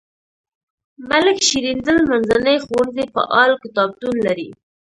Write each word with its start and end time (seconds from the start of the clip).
ملک 1.09 1.37
شیریندل 1.47 1.99
منځنی 2.09 2.55
ښوونځی 2.65 3.05
فعال 3.13 3.51
کتابتون 3.63 4.15
لري. 4.25 4.49